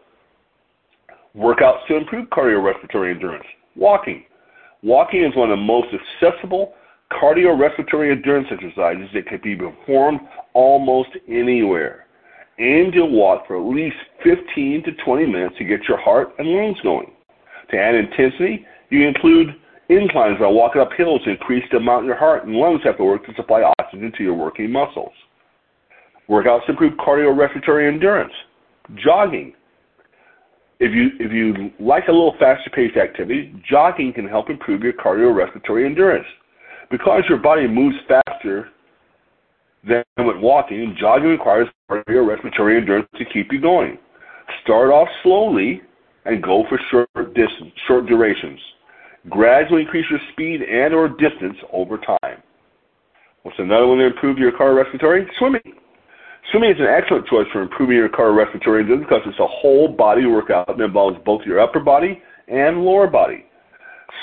Workouts 1.35 1.85
to 1.87 1.95
improve 1.95 2.27
cardiorespiratory 2.29 3.13
endurance. 3.13 3.45
Walking. 3.79 4.25
Walking 4.83 5.23
is 5.23 5.35
one 5.37 5.51
of 5.51 5.57
the 5.57 5.63
most 5.63 5.87
accessible 5.93 6.73
cardiorespiratory 7.13 8.11
endurance 8.11 8.47
exercises 8.51 9.07
that 9.13 9.25
can 9.25 9.39
be 9.41 9.55
performed 9.55 10.19
almost 10.53 11.09
anywhere. 11.29 12.05
Aim 12.59 12.91
to 12.91 13.05
walk 13.05 13.47
for 13.47 13.55
at 13.55 13.73
least 13.73 13.95
15 14.21 14.83
to 14.83 14.91
20 15.05 15.25
minutes 15.25 15.55
to 15.57 15.63
get 15.63 15.87
your 15.87 15.97
heart 15.97 16.33
and 16.37 16.49
lungs 16.49 16.77
going. 16.83 17.09
To 17.71 17.77
add 17.77 17.95
intensity, 17.95 18.65
you 18.89 19.07
include 19.07 19.55
inclines 19.87 20.39
by 20.39 20.47
walking 20.47 20.81
up 20.81 20.89
hills 20.97 21.21
to 21.23 21.31
increase 21.31 21.63
the 21.71 21.77
amount 21.77 22.05
your 22.05 22.17
heart 22.17 22.45
and 22.45 22.55
lungs 22.55 22.81
have 22.83 22.97
to 22.97 23.03
work 23.05 23.25
to 23.27 23.33
supply 23.35 23.63
oxygen 23.79 24.11
to 24.17 24.23
your 24.23 24.35
working 24.35 24.69
muscles. 24.71 25.13
Workouts 26.29 26.67
improve 26.67 26.93
cardiorespiratory 26.93 27.87
endurance. 27.87 28.33
Jogging. 28.95 29.53
If 30.79 30.93
you 30.93 31.09
if 31.19 31.31
you 31.31 31.71
like 31.79 32.07
a 32.07 32.11
little 32.11 32.35
faster 32.39 32.69
paced 32.69 32.95
activity, 32.95 33.53
jogging 33.69 34.13
can 34.13 34.27
help 34.27 34.49
improve 34.49 34.81
your 34.81 34.93
cardiorespiratory 34.93 35.85
endurance. 35.85 36.27
Because 36.89 37.23
your 37.27 37.37
body 37.37 37.67
moves 37.67 37.97
faster 38.07 38.69
than 39.87 40.03
with 40.17 40.37
walking, 40.37 40.95
jogging 40.99 41.29
requires 41.29 41.67
cardiorespiratory 41.91 42.77
endurance 42.77 43.07
to 43.17 43.25
keep 43.25 43.51
you 43.51 43.61
going. 43.61 43.97
Start 44.63 44.89
off 44.89 45.07
slowly 45.21 45.81
and 46.25 46.41
go 46.41 46.63
for 46.69 46.79
short 46.89 47.33
distance, 47.33 47.71
short 47.87 48.05
durations. 48.05 48.59
Gradually 49.29 49.81
increase 49.81 50.05
your 50.09 50.19
speed 50.31 50.61
and 50.61 50.93
or 50.93 51.09
distance 51.09 51.57
over 51.73 51.97
time. 51.97 52.41
What's 53.43 53.59
another 53.59 53.87
one 53.87 53.97
to 53.99 54.05
improve 54.05 54.37
your 54.37 54.53
cardiorespiratory? 54.53 55.25
Swimming. 55.37 55.61
Swimming 56.51 56.71
is 56.71 56.79
an 56.79 56.87
excellent 56.87 57.27
choice 57.27 57.45
for 57.53 57.61
improving 57.61 57.97
your 57.97 58.09
cardiorespiratory 58.09 58.81
endurance 58.81 59.05
because 59.07 59.21
it's 59.25 59.39
a 59.39 59.47
whole 59.47 59.87
body 59.87 60.25
workout 60.25 60.65
that 60.67 60.83
involves 60.83 61.17
both 61.23 61.41
your 61.45 61.59
upper 61.59 61.79
body 61.79 62.21
and 62.47 62.81
lower 62.83 63.07
body. 63.07 63.45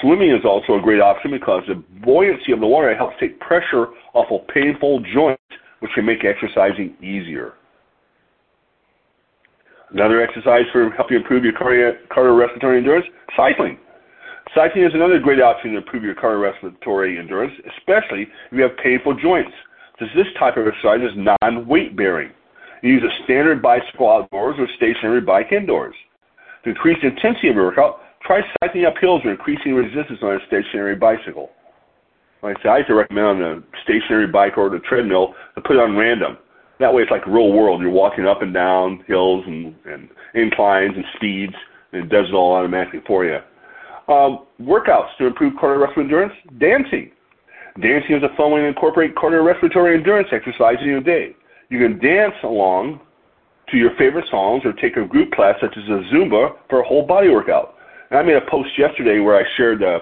Swimming 0.01 0.31
is 0.31 0.45
also 0.45 0.75
a 0.75 0.83
great 0.83 1.01
option 1.01 1.31
because 1.31 1.63
the 1.69 1.83
buoyancy 2.05 2.53
of 2.53 2.61
the 2.61 2.67
water 2.67 2.95
helps 2.97 3.15
take 3.21 3.39
pressure 3.39 3.89
off 4.15 4.27
of 4.31 4.47
painful 4.49 5.03
joints, 5.15 5.43
which 5.79 5.93
can 5.95 6.05
make 6.05 6.25
exercising 6.25 6.97
easier. 7.01 7.55
Another 9.93 10.21
exercise 10.21 10.65
for 10.73 10.91
helping 10.91 11.19
improve 11.19 11.45
your 11.45 11.53
cardio, 11.53 11.93
cardiorespiratory 12.11 12.79
endurance, 12.79 13.07
cycling. 13.37 13.79
Cycling 14.53 14.85
is 14.85 14.95
another 14.95 15.21
great 15.21 15.41
option 15.41 15.73
to 15.73 15.79
improve 15.79 16.03
your 16.03 16.17
cardiorespiratory 16.17 17.21
endurance, 17.21 17.53
especially 17.79 18.23
if 18.23 18.53
you 18.53 18.63
have 18.63 18.77
painful 18.83 19.15
joints. 19.15 19.53
Since 19.99 20.11
this 20.15 20.27
type 20.39 20.57
of 20.57 20.67
exercise 20.67 21.01
is 21.01 21.17
non-weight 21.17 21.97
bearing. 21.97 22.31
You 22.83 22.95
use 22.95 23.03
a 23.03 23.25
standard 23.25 23.63
bicycle 23.63 24.11
outdoors 24.11 24.57
or 24.59 24.69
stationary 24.77 25.23
bike 25.23 25.53
indoors. 25.53 25.95
To 26.65 26.71
increase 26.71 26.99
the 27.01 27.09
intensity 27.09 27.49
of 27.49 27.57
your 27.57 27.67
workout, 27.67 28.01
try 28.23 28.43
cycling 28.61 28.85
up 28.85 28.95
hills 29.01 29.23
or 29.25 29.31
increasing 29.31 29.75
resistance 29.75 30.19
on 30.23 30.35
a 30.35 30.39
stationary 30.47 30.97
bicycle. 30.97 31.51
like 32.43 32.59
I 32.59 32.63
say, 32.63 32.69
I 32.69 32.77
used 32.79 32.89
to 32.89 32.95
recommend 32.95 33.27
on 33.27 33.43
a 33.43 33.63
stationary 33.85 34.27
bike 34.27 34.59
or 34.59 34.69
the 34.69 34.81
treadmill 34.81 35.35
to 35.55 35.61
put 35.63 35.77
it 35.77 35.81
on 35.81 35.97
random. 35.97 36.37
That 36.79 36.93
way, 36.93 37.03
it's 37.03 37.11
like 37.11 37.27
real 37.27 37.53
world. 37.53 37.81
You're 37.81 37.91
walking 37.91 38.27
up 38.27 38.43
and 38.43 38.53
down 38.53 39.03
hills 39.07 39.45
and, 39.47 39.75
and 39.87 40.11
inclines 40.35 40.93
and 40.95 41.05
speeds, 41.17 41.55
and 41.93 42.05
it 42.05 42.09
does 42.11 42.29
it 42.29 42.35
all 42.35 42.55
automatically 42.55 43.01
for 43.07 43.25
you. 43.25 43.39
Um, 44.09 44.47
workouts 44.61 45.17
to 45.19 45.27
improve 45.27 45.55
cardiorespiratory 45.55 45.99
endurance, 45.99 46.35
dancing. 46.59 47.11
Dancing 47.81 48.17
is 48.17 48.23
a 48.23 48.35
fun 48.37 48.53
way 48.53 48.61
to 48.61 48.67
incorporate 48.67 49.15
cardiorespiratory 49.15 49.97
endurance 49.97 50.29
exercise 50.33 50.77
in 50.81 50.89
your 50.89 51.03
day. 51.03 51.37
You 51.69 51.79
can 51.79 51.99
dance 51.99 52.35
along 52.43 53.01
to 53.71 53.77
your 53.77 53.91
favorite 53.99 54.25
songs 54.31 54.63
or 54.65 54.73
take 54.73 54.97
a 54.97 55.05
group 55.05 55.33
class 55.33 55.57
such 55.61 55.77
as 55.77 55.85
a 55.85 56.03
Zumba 56.15 56.57
for 56.71 56.81
a 56.81 56.87
whole 56.87 57.07
body 57.07 57.29
workout. 57.29 57.75
And 58.11 58.19
I 58.19 58.23
made 58.23 58.37
a 58.37 58.51
post 58.51 58.71
yesterday 58.79 59.19
where 59.19 59.37
I 59.37 59.45
shared, 59.57 59.83
uh, 59.83 59.99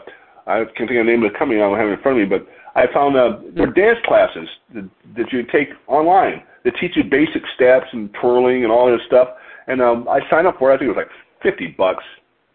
I 0.47 0.65
can't 0.77 0.89
think 0.89 1.01
of 1.01 1.07
the 1.07 1.11
name 1.11 1.25
of 1.25 1.33
the 1.33 1.39
company 1.39 1.61
I 1.61 1.65
don't 1.69 1.79
have 1.79 1.89
it 1.89 1.93
in 1.93 2.03
front 2.03 2.21
of 2.21 2.29
me, 2.29 2.39
but 2.39 2.47
I 2.77 2.93
found 2.93 3.17
uh, 3.17 3.39
there 3.55 3.69
are 3.69 3.73
dance 3.73 3.99
classes 4.05 4.49
that, 4.75 4.89
that 5.17 5.33
you 5.33 5.43
take 5.51 5.69
online 5.87 6.43
that 6.65 6.75
teach 6.81 6.93
you 6.97 7.05
basic 7.05 7.43
steps 7.55 7.87
and 7.93 8.13
twirling 8.21 8.65
and 8.65 8.73
all 8.73 8.91
this 8.91 9.05
stuff. 9.07 9.29
And 9.67 9.81
um, 9.81 10.09
I 10.09 10.21
signed 10.31 10.47
up 10.47 10.59
for 10.59 10.73
it. 10.73 10.77
I 10.77 10.79
think 10.79 10.91
it 10.91 10.97
was 10.97 11.05
like 11.05 11.53
50 11.53 11.75
bucks 11.79 12.05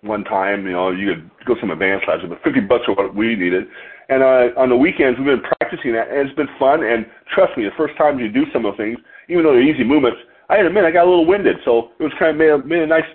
one 0.01 0.23
time. 0.23 0.65
You 0.65 0.73
know, 0.73 0.91
you 0.91 1.13
could 1.13 1.45
go 1.45 1.53
to 1.55 1.61
some 1.61 1.71
advanced 1.71 2.05
classes, 2.05 2.25
but 2.27 2.41
50 2.43 2.61
bucks 2.61 2.85
for 2.85 2.95
what 2.95 3.15
we 3.15 3.35
needed. 3.35 3.65
And 4.10 4.24
uh, 4.24 4.50
on 4.58 4.70
the 4.70 4.75
weekends, 4.75 5.20
we've 5.20 5.28
been 5.28 5.46
practicing 5.60 5.94
that, 5.94 6.10
and 6.10 6.28
it's 6.28 6.36
been 6.36 6.50
fun. 6.58 6.84
And 6.84 7.06
trust 7.34 7.56
me, 7.56 7.63
the 7.63 7.78
first 7.78 7.96
time 7.96 8.20
you 8.20 8.28
do 8.30 8.46
some 8.51 8.66
of 8.66 8.74
those 8.74 8.78
things, 8.78 8.98
even 9.30 9.44
though 9.44 9.54
they're 9.54 9.62
easy 9.62 9.84
movements, 9.84 10.18
I 10.50 10.56
had 10.56 10.63
to 10.63 10.68
admit 10.70 10.84
I 10.84 10.92
got 10.92 11.06
a 11.06 11.10
little 11.10 11.28
winded. 11.28 11.58
So 11.63 11.92
it 12.00 12.04
was 12.04 12.13
kind 12.18 12.32
of 12.32 12.38
made 12.38 12.50
a, 12.50 12.58
made 12.58 12.82
a 12.82 12.88
nice, 12.88 13.06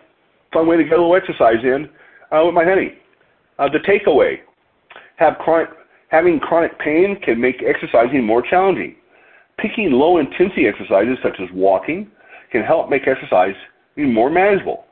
fun 0.52 0.68
way 0.68 0.76
to 0.76 0.84
get 0.84 0.92
a 0.92 1.02
little 1.02 1.16
exercise 1.16 1.62
in 1.64 1.90
uh, 2.30 2.44
with 2.46 2.54
my 2.54 2.64
honey. 2.64 2.94
Uh, 3.58 3.68
the 3.68 3.80
takeaway: 3.80 4.38
have 5.16 5.34
chronic, 5.38 5.70
having 6.08 6.38
chronic 6.38 6.78
pain 6.78 7.18
can 7.20 7.40
make 7.40 7.56
exercising 7.62 8.22
more 8.24 8.42
challenging. 8.42 8.94
Picking 9.58 9.90
low 9.90 10.18
intensity 10.18 10.66
exercises 10.68 11.18
such 11.22 11.40
as 11.40 11.48
walking 11.52 12.10
can 12.52 12.62
help 12.62 12.88
make 12.88 13.08
exercise 13.08 13.54
more 13.96 14.30
manageable. 14.30 14.84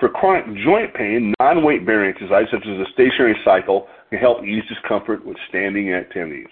For 0.00 0.08
chronic 0.08 0.46
joint 0.64 0.94
pain, 0.94 1.34
non-weight 1.38 1.84
bearing 1.84 2.14
exercise 2.14 2.46
such 2.50 2.66
as 2.66 2.78
a 2.80 2.90
stationary 2.94 3.36
cycle 3.44 3.86
can 4.08 4.18
help 4.18 4.42
ease 4.42 4.64
discomfort 4.66 5.24
with 5.26 5.36
standing 5.50 5.92
activities. 5.92 6.48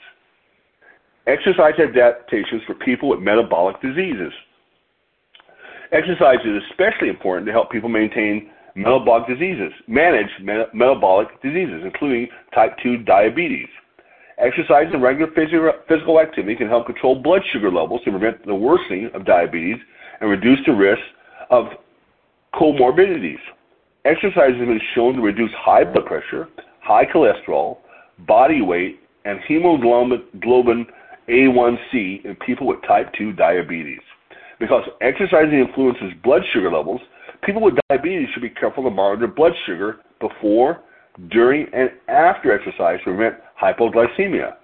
Exercise 1.27 1.73
adaptations 1.79 2.63
for 2.67 2.75
people 2.75 3.09
with 3.09 3.21
metabolic 3.21 3.81
diseases. 3.81 4.33
Exercise 5.93 6.39
is 6.45 6.63
especially 6.71 7.09
important 7.09 7.47
to 7.47 7.53
help 7.53 7.71
people 7.71 7.89
maintain 7.89 8.51
metabolic 8.75 9.27
diseases, 9.27 9.73
manage 9.87 10.29
metabolic 10.75 11.29
diseases, 11.43 11.81
including 11.85 12.29
type 12.55 12.77
2 12.83 12.99
diabetes. 12.99 13.69
Exercise 14.37 14.87
and 14.93 15.03
regular 15.03 15.33
physical 15.89 16.21
activity 16.21 16.55
can 16.55 16.69
help 16.69 16.85
control 16.85 17.15
blood 17.15 17.41
sugar 17.51 17.73
levels 17.73 18.03
to 18.05 18.11
prevent 18.11 18.45
the 18.45 18.55
worsening 18.55 19.11
of 19.15 19.25
diabetes 19.25 19.79
and 20.21 20.29
reduce 20.29 20.59
the 20.67 20.73
risk 20.73 21.01
of 21.51 21.65
comorbidities. 22.55 23.39
Exercise 24.05 24.55
has 24.57 24.67
been 24.67 24.81
shown 24.95 25.15
to 25.15 25.21
reduce 25.21 25.51
high 25.57 25.85
blood 25.85 26.07
pressure, 26.07 26.49
high 26.81 27.05
cholesterol, 27.05 27.79
body 28.27 28.63
weight, 28.63 29.01
and 29.25 29.41
hemoglobin 29.47 30.87
A1C 31.29 32.25
in 32.25 32.37
people 32.47 32.67
with 32.67 32.81
type 32.83 33.13
2 33.19 33.33
diabetes. 33.35 34.01
Because 34.59 34.85
exercising 35.01 35.59
influences 35.59 36.13
blood 36.25 36.43
sugar 36.53 36.73
levels, 36.73 37.01
people 37.45 37.63
with 37.63 37.75
diabetes 37.89 38.29
should 38.33 38.43
be 38.43 38.51
careful 38.51 38.83
to 38.85 38.91
monitor 38.91 39.27
blood 39.27 39.53
sugar 39.67 40.01
before, 40.21 40.81
during, 41.31 41.67
and 41.73 41.91
after 42.09 42.53
exercise 42.53 42.99
to 43.01 43.15
prevent 43.15 43.37
hypoglycemia 43.61 44.55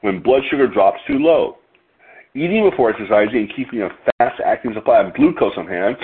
when 0.00 0.22
blood 0.22 0.42
sugar 0.50 0.66
drops 0.66 0.98
too 1.06 1.18
low. 1.18 1.58
Eating 2.34 2.68
before 2.68 2.90
exercising 2.90 3.36
and 3.36 3.52
keeping 3.54 3.82
a 3.82 3.88
fast 4.18 4.40
acting 4.44 4.72
supply 4.74 5.00
of 5.00 5.14
glucose 5.14 5.52
on 5.56 5.68
hand, 5.68 5.96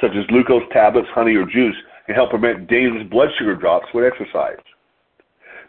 such 0.00 0.12
as 0.16 0.26
glucose 0.26 0.62
tablets, 0.72 1.08
honey, 1.14 1.34
or 1.34 1.44
juice, 1.44 1.76
can 2.06 2.14
help 2.14 2.30
prevent 2.30 2.68
dangerous 2.68 3.06
blood 3.10 3.28
sugar 3.38 3.54
drops 3.54 3.86
with 3.92 4.04
exercise. 4.04 4.58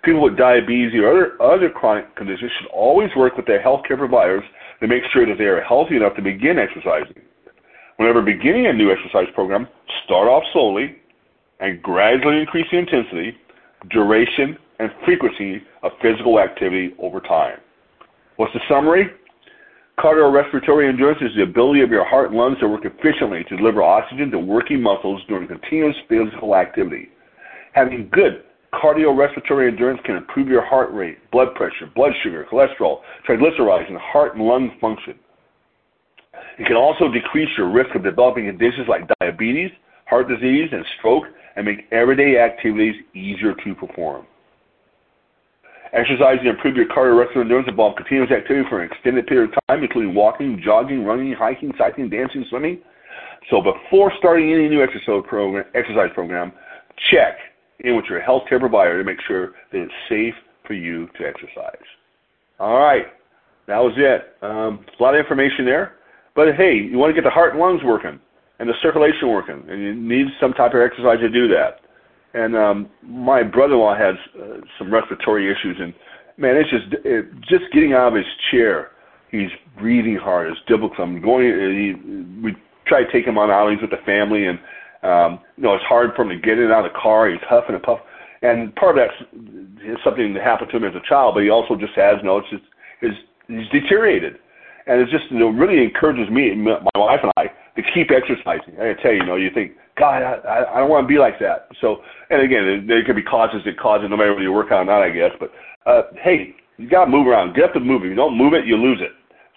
People 0.03 0.21
with 0.21 0.38
diabetes 0.38 0.93
or 0.95 1.09
other, 1.09 1.41
other 1.41 1.69
chronic 1.69 2.15
conditions 2.15 2.51
should 2.57 2.69
always 2.71 3.09
work 3.17 3.36
with 3.36 3.45
their 3.45 3.62
healthcare 3.62 3.98
providers 3.98 4.43
to 4.79 4.88
make 4.88 5.03
sure 5.12 5.25
that 5.25 5.38
they 5.38 5.45
are 5.45 5.62
healthy 5.62 5.98
enough 5.98 6.15
to 6.15 6.21
begin 6.21 6.57
exercising. 6.57 7.21
Whenever 7.98 8.21
beginning 8.21 8.67
a 8.67 8.74
new 8.74 8.91
exercise 8.91 9.27
program, 9.36 9.67
start 10.05 10.29
off 10.29 10.43
slowly 10.53 10.95
and 11.59 11.81
gradually 11.83 12.39
increase 12.39 12.65
the 12.71 12.77
intensity, 12.77 13.36
duration, 13.89 14.57
and 14.79 14.89
frequency 15.03 15.62
of 15.83 15.91
physical 16.01 16.39
activity 16.39 16.95
over 17.00 17.19
time. 17.19 17.57
What's 18.38 18.53
the 18.53 18.62
summary? 18.69 19.09
Cardiorespiratory 20.00 20.88
endurance 20.88 21.20
is 21.22 21.36
the 21.36 21.44
ability 21.44 21.82
of 21.82 21.89
your 21.89 22.06
heart 22.06 22.29
and 22.29 22.38
lungs 22.38 22.58
to 22.60 22.70
work 22.70 22.86
efficiently 22.86 23.44
to 23.50 23.58
deliver 23.58 23.84
oxygen 23.84 24.32
to 24.32 24.39
working 24.39 24.82
muscles 24.82 25.22
during 25.27 25.46
continuous 25.46 25.96
physical 26.08 26.56
activity. 26.56 27.10
Having 27.74 28.10
good 28.13 28.44
cardiorespiratory 28.74 29.68
endurance 29.68 30.00
can 30.06 30.15
improve 30.15 30.48
your 30.48 30.65
heart 30.65 30.94
rate, 30.94 31.18
blood 31.32 31.53
pressure, 31.53 31.91
blood 31.96 32.13
sugar, 32.24 32.48
cholesterol, 32.50 33.01
triglycerides, 33.27 33.89
and 33.89 33.98
heart 33.98 34.36
and 34.36 34.46
lung 34.46 34.72
function. 34.79 35.15
It 36.58 36.65
can 36.65 36.77
also 36.77 37.12
decrease 37.12 37.50
your 37.58 37.70
risk 37.70 37.94
of 37.94 38.03
developing 38.03 38.46
conditions 38.46 38.88
like 38.88 39.10
diabetes, 39.20 39.72
heart 40.06 40.29
disease, 40.29 40.70
and 40.72 40.86
stroke, 40.98 41.25
and 41.58 41.65
make 41.65 41.88
everyday 41.91 42.39
activities 42.39 42.96
easier 43.13 43.53
to 43.53 43.75
perform. 43.75 44.25
Exercising 45.91 46.43
to 46.43 46.51
improve 46.51 46.75
your 46.75 46.86
cardiovascular 46.86 47.41
endurance 47.41 47.67
involves 47.67 47.98
continuous 47.98 48.31
activity 48.31 48.67
for 48.69 48.81
an 48.81 48.91
extended 48.91 49.25
period 49.25 49.50
of 49.50 49.58
time, 49.67 49.84
including 49.84 50.13
walking, 50.13 50.62
jogging, 50.63 51.03
running, 51.03 51.34
hiking, 51.34 51.74
cycling, 51.77 52.10
dancing, 52.10 52.46
swimming. 52.50 52.79
So 53.50 53.62
before 53.62 54.12
starting 54.19 54.53
any 54.53 54.69
new 54.69 54.84
exercise 54.84 55.24
program, 55.27 55.65
exercise 55.74 56.10
program, 56.13 56.51
check 57.12 57.38
in 57.79 57.96
with 57.96 58.05
your 58.05 58.22
healthcare 58.22 58.60
provider 58.60 59.00
to 59.00 59.03
make 59.03 59.17
sure 59.27 59.53
that 59.72 59.81
it's 59.81 59.93
safe 60.08 60.36
for 60.67 60.74
you 60.74 61.08
to 61.17 61.25
exercise. 61.25 61.81
All 62.60 62.77
right, 62.77 63.08
that 63.67 63.79
was 63.79 63.93
it. 63.98 64.36
Um, 64.43 64.86
a 65.00 65.03
lot 65.03 65.15
of 65.15 65.19
information 65.19 65.65
there, 65.65 65.96
but 66.36 66.53
hey, 66.55 66.75
you 66.75 67.00
want 67.00 67.10
to 67.10 67.19
get 67.19 67.24
the 67.24 67.34
heart 67.34 67.53
and 67.53 67.60
lungs 67.60 67.81
working 67.84 68.19
and 68.60 68.69
the 68.69 68.74
circulation 68.81 69.29
working, 69.29 69.63
and 69.67 69.81
you 69.81 69.96
need 69.96 70.27
some 70.39 70.53
type 70.53 70.74
of 70.74 70.81
exercise 70.81 71.19
to 71.19 71.29
do 71.29 71.48
that. 71.48 71.79
And 72.33 72.55
um, 72.55 72.89
my 73.01 73.41
brother-in-law 73.43 73.98
has 73.98 74.15
uh, 74.39 74.62
some 74.77 74.93
respiratory 74.93 75.51
issues, 75.51 75.77
and 75.79 75.93
man, 76.38 76.55
it's 76.55 76.69
just 76.69 76.86
it, 77.03 77.25
just 77.41 77.65
getting 77.74 77.93
out 77.93 78.09
of 78.09 78.13
his 78.15 78.25
chair. 78.51 78.91
He's 79.31 79.50
breathing 79.79 80.15
hard. 80.15 80.50
His 80.50 80.57
difficult. 80.67 81.00
I'm 81.00 81.21
going. 81.21 81.45
He, 81.45 81.93
we 82.43 82.55
try 82.86 83.03
to 83.03 83.12
take 83.12 83.25
him 83.25 83.38
on 83.38 83.50
outings 83.50 83.81
with 83.81 83.89
the 83.89 84.03
family, 84.05 84.45
and 84.45 84.59
um, 85.01 85.39
you 85.57 85.63
know 85.63 85.74
it's 85.74 85.86
hard 85.86 86.12
for 86.15 86.21
him 86.21 86.29
to 86.29 86.38
get 86.38 86.57
in 86.57 86.65
and 86.65 86.74
out 86.74 86.86
of 86.86 86.93
the 86.93 87.00
car. 87.00 87.29
He's 87.29 87.41
huffing 87.50 87.75
and 87.75 87.83
puffing. 87.83 88.05
And 88.41 88.74
part 88.75 88.98
of 88.98 89.03
that's 89.03 90.03
something 90.03 90.33
that 90.33 90.43
happened 90.43 90.71
to 90.71 90.77
him 90.77 90.86
as 90.86 90.95
a 90.95 91.03
child, 91.07 91.33
but 91.36 91.43
he 91.43 91.50
also 91.50 91.75
just 91.75 91.93
has 91.95 92.17
no. 92.24 92.38
It's 92.38 92.50
just 92.50 92.63
his 93.01 93.12
he's 93.48 93.67
deteriorated, 93.69 94.38
and 94.86 95.01
it 95.01 95.09
just 95.09 95.29
you 95.31 95.39
know, 95.39 95.50
really 95.50 95.83
encourages 95.83 96.29
me, 96.29 96.53
my 96.55 96.79
wife 96.95 97.19
and 97.24 97.31
I, 97.38 97.50
to 97.75 97.81
keep 97.93 98.12
exercising. 98.12 98.79
I 98.79 98.93
tell 99.01 99.12
you, 99.12 99.21
you 99.21 99.25
know, 99.25 99.36
you 99.36 99.50
think 99.53 99.74
God, 100.00 100.24
I, 100.24 100.63
I 100.74 100.79
don't 100.79 100.89
want 100.89 101.03
to 101.03 101.07
be 101.07 101.19
like 101.19 101.39
that. 101.39 101.67
So, 101.81 101.98
and 102.29 102.41
again, 102.41 102.86
there 102.88 103.03
could 103.03 103.15
be 103.15 103.24
causes 103.24 103.62
that 103.65 103.79
cause 103.79 104.01
it 104.03 104.09
no 104.09 104.17
matter 104.17 104.31
whether 104.31 104.43
you 104.43 104.53
work 104.53 104.71
out 104.71 104.81
or 104.81 104.86
not, 104.86 105.01
I 105.01 105.09
guess. 105.09 105.31
But 105.39 105.51
uh, 105.86 106.03
hey, 106.24 106.55
you 106.77 106.89
got 106.89 107.05
to 107.05 107.12
move 107.12 107.27
around. 107.27 107.55
Get 107.55 107.65
up 107.65 107.75
and 107.75 107.86
move. 107.86 108.03
If 108.03 108.09
you 108.09 108.15
don't 108.15 108.38
move 108.38 108.53
it, 108.53 108.65
you 108.65 108.77
lose 108.77 109.00
it. 109.01 109.12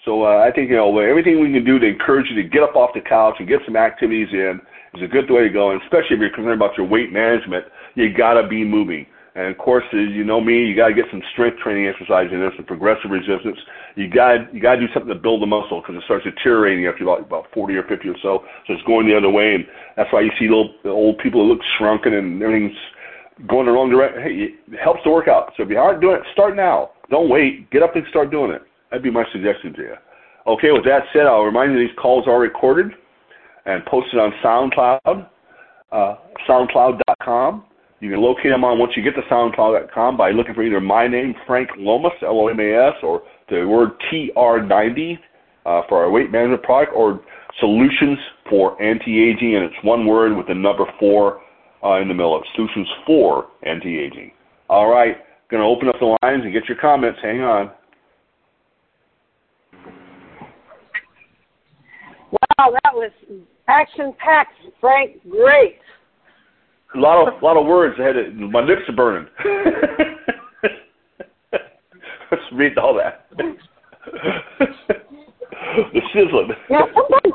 So 0.04 0.24
uh, 0.24 0.38
I 0.38 0.50
think 0.50 0.70
you 0.70 0.76
know 0.76 0.98
everything 0.98 1.40
we 1.40 1.52
can 1.52 1.64
do 1.64 1.78
to 1.78 1.86
encourage 1.86 2.26
you 2.28 2.42
to 2.42 2.48
get 2.48 2.62
up 2.62 2.74
off 2.74 2.90
the 2.94 3.00
couch 3.00 3.36
and 3.38 3.46
get 3.46 3.60
some 3.64 3.76
activities 3.76 4.28
in 4.32 4.60
is 4.94 5.02
a 5.02 5.06
good 5.06 5.30
way 5.30 5.42
to 5.42 5.48
go. 5.48 5.70
And 5.70 5.80
especially 5.82 6.16
if 6.16 6.20
you're 6.20 6.34
concerned 6.34 6.60
about 6.60 6.76
your 6.76 6.86
weight 6.86 7.12
management, 7.12 7.64
you 7.94 8.12
got 8.12 8.34
to 8.34 8.48
be 8.48 8.64
moving. 8.64 9.06
And 9.34 9.46
of 9.46 9.56
course, 9.56 9.84
you 9.92 10.24
know 10.24 10.40
me, 10.42 10.66
you 10.66 10.76
got 10.76 10.88
to 10.88 10.94
get 10.94 11.06
some 11.10 11.22
strength 11.32 11.58
training 11.58 11.86
exercise 11.86 12.28
in 12.30 12.40
there, 12.40 12.52
some 12.54 12.66
progressive 12.66 13.10
resistance. 13.10 13.56
You 13.96 14.08
got 14.08 14.52
you 14.52 14.60
got 14.60 14.74
to 14.76 14.86
do 14.86 14.92
something 14.92 15.08
to 15.08 15.18
build 15.18 15.40
the 15.40 15.46
muscle 15.46 15.80
because 15.80 15.96
it 15.96 16.04
starts 16.04 16.24
deteriorating 16.24 16.86
after 16.86 17.04
about 17.04 17.20
about 17.20 17.46
40 17.54 17.74
or 17.76 17.82
50 17.84 18.08
or 18.08 18.16
so. 18.20 18.44
So 18.66 18.74
it's 18.74 18.82
going 18.82 19.08
the 19.08 19.16
other 19.16 19.30
way, 19.30 19.54
and 19.54 19.66
that's 19.96 20.12
why 20.12 20.20
you 20.20 20.30
see 20.38 20.48
little 20.48 20.74
old 20.84 21.18
people 21.18 21.46
that 21.46 21.54
look 21.54 21.62
shrunken 21.78 22.12
and 22.12 22.42
everything's 22.42 22.76
going 23.48 23.66
the 23.66 23.72
wrong 23.72 23.88
direction. 23.88 24.22
Hey, 24.22 24.74
it 24.74 24.80
helps 24.80 25.02
to 25.04 25.10
work 25.10 25.28
out. 25.28 25.52
So 25.56 25.62
if 25.62 25.70
you 25.70 25.78
aren't 25.78 26.02
doing 26.02 26.16
it, 26.16 26.22
start 26.32 26.54
now. 26.54 26.90
Don't 27.08 27.30
wait. 27.30 27.70
Get 27.70 27.82
up 27.82 27.96
and 27.96 28.04
start 28.10 28.30
doing 28.30 28.50
it. 28.50 28.62
That'd 28.90 29.02
be 29.02 29.10
my 29.10 29.24
suggestion 29.32 29.72
to 29.74 29.82
you. 29.82 29.94
Okay, 30.46 30.72
with 30.72 30.84
that 30.84 31.04
said, 31.12 31.26
I'll 31.26 31.44
remind 31.44 31.72
you 31.72 31.78
these 31.78 31.96
calls 31.96 32.26
are 32.26 32.38
recorded 32.38 32.92
and 33.64 33.84
posted 33.86 34.18
on 34.18 34.32
SoundCloud, 34.44 35.28
uh, 35.92 36.16
SoundCloud.com. 36.48 37.64
You 38.02 38.11
can 38.11 38.21
locate 38.21 38.50
them 38.50 38.64
on 38.64 38.80
once 38.80 38.94
you 38.97 39.02
get 39.04 39.14
to 39.14 39.23
SoundCloud.com 39.30 40.16
by 40.16 40.32
looking 40.32 40.54
for 40.54 40.64
either 40.64 40.80
my 40.80 41.06
name, 41.06 41.37
Frank 41.47 41.71
Lomas, 41.78 42.11
L-O-M-A-S, 42.21 42.94
or 43.00 43.23
the 43.49 43.64
word 43.64 43.90
TR90 44.12 45.18
uh, 45.64 45.82
for 45.88 46.02
our 46.02 46.11
weight 46.11 46.32
management 46.32 46.64
product, 46.64 46.92
or 46.97 47.21
Solutions 47.61 48.18
for 48.50 48.82
Anti-Aging, 48.82 49.54
and 49.54 49.64
it's 49.66 49.85
one 49.85 50.04
word 50.04 50.37
with 50.37 50.49
the 50.49 50.54
number 50.54 50.85
four 50.99 51.42
uh, 51.85 52.00
in 52.00 52.09
the 52.09 52.14
middle 52.14 52.35
of 52.35 52.42
it. 52.42 52.49
Solutions 52.56 52.88
for 53.06 53.47
Anti-Aging. 53.62 54.32
All 54.68 54.90
right, 54.90 55.18
going 55.49 55.62
to 55.62 55.66
open 55.68 55.88
up 55.88 55.94
the 56.00 56.16
lines 56.25 56.42
and 56.42 56.52
get 56.52 56.64
your 56.68 56.78
comments. 56.78 57.21
Hang 57.23 57.42
on. 57.42 57.71
Wow, 62.32 62.73
that 62.82 62.92
was 62.94 63.12
action-packed, 63.68 64.56
Frank. 64.80 65.23
Great. 65.30 65.78
A 66.94 66.99
lot 66.99 67.26
of 67.26 67.42
a 67.42 67.44
lot 67.44 67.56
of 67.56 67.66
words. 67.66 67.96
I 67.99 68.02
had 68.02 68.12
to, 68.12 68.30
my 68.32 68.61
lips 68.61 68.82
are 68.88 68.94
burning. 68.94 69.26
Let's 72.30 72.42
read 72.52 72.78
all 72.78 72.94
that. 72.94 73.26
the 75.92 76.00
sizzling. 76.12 76.50
Yeah, 76.70 76.87
sometimes, 76.94 77.34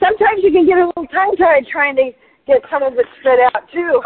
sometimes 0.00 0.40
you 0.42 0.52
can 0.52 0.66
get 0.66 0.78
a 0.78 0.86
little 0.86 1.06
tongue 1.06 1.36
tied 1.38 1.66
trying 1.70 1.96
to 1.96 2.10
get 2.46 2.62
some 2.70 2.82
of 2.82 2.94
it 2.94 3.06
spit 3.20 3.38
out 3.54 3.68
too. 3.72 4.00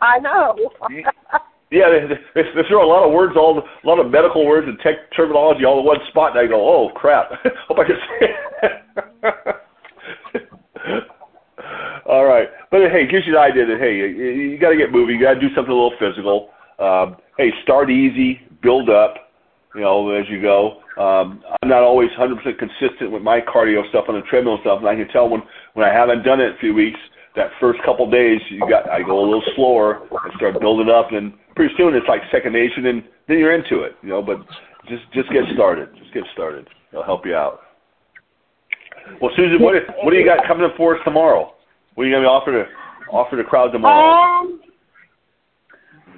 I 0.00 0.18
know. 0.18 0.54
yeah, 1.70 1.88
they, 1.90 2.14
they, 2.34 2.42
they 2.54 2.68
throw 2.68 2.84
a 2.84 2.88
lot 2.88 3.06
of 3.06 3.12
words, 3.12 3.34
all 3.36 3.58
a 3.58 3.86
lot 3.86 3.98
of 3.98 4.10
medical 4.10 4.46
words 4.46 4.66
and 4.68 4.78
tech 4.80 5.10
terminology 5.16 5.64
all 5.64 5.80
in 5.80 5.86
one 5.86 5.98
spot, 6.08 6.36
and 6.36 6.40
I 6.40 6.46
go, 6.46 6.60
"Oh 6.60 6.90
crap! 6.94 7.30
Hope 7.68 7.78
I 7.78 7.84
can 7.84 7.96
say." 8.20 8.26
It. 10.34 10.48
all 12.06 12.24
right, 12.24 12.48
but 12.82 12.92
hey, 12.92 13.04
it 13.04 13.10
gives 13.10 13.26
you 13.26 13.32
the 13.32 13.40
idea 13.40 13.66
that 13.66 13.78
hey, 13.78 13.96
you, 13.96 14.06
you 14.06 14.58
got 14.58 14.70
to 14.70 14.76
get 14.76 14.92
moving. 14.92 15.16
You 15.16 15.22
got 15.22 15.34
to 15.34 15.40
do 15.40 15.54
something 15.54 15.72
a 15.72 15.74
little 15.74 15.96
physical. 15.98 16.50
Um, 16.78 17.16
hey, 17.38 17.52
start 17.62 17.90
easy, 17.90 18.40
build 18.62 18.90
up. 18.90 19.14
You 19.74 19.82
know, 19.82 20.10
as 20.10 20.24
you 20.30 20.40
go. 20.40 20.80
Um, 20.96 21.44
I'm 21.60 21.68
not 21.68 21.82
always 21.82 22.08
100% 22.18 22.40
consistent 22.58 23.12
with 23.12 23.20
my 23.20 23.42
cardio 23.42 23.86
stuff 23.90 24.06
on 24.08 24.14
the 24.14 24.22
treadmill 24.22 24.56
stuff, 24.62 24.78
and 24.78 24.88
I 24.88 24.94
can 24.94 25.06
tell 25.08 25.28
when 25.28 25.42
when 25.74 25.84
I 25.86 25.92
haven't 25.92 26.22
done 26.22 26.40
it 26.40 26.54
a 26.54 26.58
few 26.58 26.72
weeks 26.72 26.98
that 27.36 27.50
first 27.60 27.78
couple 27.84 28.10
days, 28.10 28.40
you 28.48 28.60
got 28.60 28.88
I 28.88 29.02
go 29.02 29.20
a 29.20 29.26
little 29.26 29.44
slower 29.54 30.08
and 30.10 30.32
start 30.36 30.58
building 30.58 30.88
up, 30.88 31.12
and 31.12 31.34
pretty 31.54 31.74
soon 31.76 31.94
it's 31.94 32.08
like 32.08 32.22
second 32.32 32.54
nature, 32.54 32.80
and 32.80 33.04
then 33.28 33.38
you're 33.38 33.52
into 33.52 33.82
it, 33.82 33.96
you 34.02 34.08
know. 34.08 34.22
But 34.22 34.38
just 34.88 35.04
just 35.12 35.30
get 35.30 35.44
started. 35.52 35.90
Just 35.98 36.14
get 36.14 36.24
started. 36.32 36.66
It'll 36.92 37.04
help 37.04 37.26
you 37.26 37.36
out. 37.36 37.60
Well, 39.20 39.30
Susan, 39.36 39.60
what 39.60 39.74
what 40.02 40.10
do 40.12 40.16
you 40.16 40.24
got 40.24 40.46
coming 40.46 40.64
up 40.64 40.76
for 40.78 40.96
us 40.96 41.02
tomorrow? 41.04 41.55
What 41.96 42.04
are 42.04 42.06
you 42.08 42.14
going 42.14 42.24
to 42.24 42.28
offer 42.28 42.52
to 42.52 42.64
offer 43.10 43.36
the 43.36 43.42
crowd 43.42 43.72
tomorrow? 43.72 44.44
Um, 44.44 44.60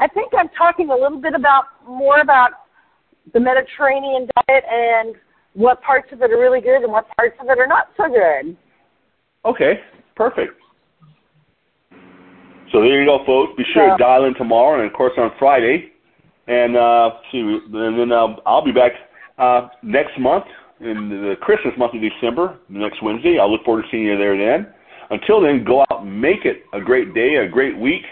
I 0.01 0.09
think 0.09 0.33
I'm 0.37 0.49
talking 0.59 0.91
a 0.91 0.95
little 0.95 1.21
bit 1.21 1.35
about 1.35 1.67
more 1.87 2.21
about 2.21 2.51
the 3.33 3.39
Mediterranean 3.39 4.29
diet 4.49 4.65
and 4.69 5.15
what 5.55 5.81
parts 5.83 6.09
of 6.13 6.21
it 6.21 6.33
are 6.33 6.39
really 6.39 6.61
good 6.61 6.83
and 6.83 6.91
what 6.91 7.07
parts 7.17 7.37
of 7.41 7.49
it 7.49 7.59
are 7.61 7.67
not 7.69 7.91
so 7.97 8.09
good. 8.09 8.57
Okay, 9.45 9.81
perfect. 10.17 10.55
So 12.73 12.81
there 12.81 13.01
you 13.01 13.07
go, 13.07 13.25
folks. 13.25 13.53
Be 13.57 13.65
sure 13.73 13.91
to 13.91 13.97
dial 13.97 14.25
in 14.25 14.35
tomorrow 14.35 14.81
and, 14.81 14.91
of 14.91 14.97
course, 14.97 15.13
on 15.17 15.31
Friday. 15.39 15.93
And 16.49 16.77
uh, 16.77 17.11
see, 17.31 17.39
and 17.39 17.99
then 17.99 18.11
uh, 18.11 18.35
I'll 18.47 18.65
be 18.65 18.73
back 18.73 18.93
uh, 19.39 19.69
next 19.85 20.19
month 20.19 20.45
in 20.81 21.09
the 21.09 21.35
Christmas 21.41 21.73
month 21.79 21.95
of 21.95 22.01
December, 22.01 22.59
next 22.69 23.01
Wednesday. 23.01 23.39
I 23.39 23.45
look 23.45 23.65
forward 23.65 23.83
to 23.83 23.89
seeing 23.93 24.05
you 24.05 24.19
there 24.19 24.37
then. 24.37 24.75
Until 25.11 25.41
then, 25.41 25.65
go 25.65 25.81
out 25.91 26.03
and 26.03 26.21
make 26.21 26.45
it 26.45 26.65
a 26.73 26.81
great 26.81 27.15
day, 27.15 27.37
a 27.37 27.49
great 27.49 27.77
week, 27.77 28.03